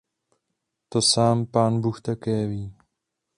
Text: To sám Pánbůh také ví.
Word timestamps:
To 0.89 1.01
sám 1.01 1.45
Pánbůh 1.45 2.01
také 2.01 2.47
ví. 2.47 2.77